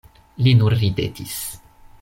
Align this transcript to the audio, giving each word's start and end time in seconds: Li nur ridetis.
Li 0.47 0.53
nur 0.61 0.77
ridetis. 0.79 1.39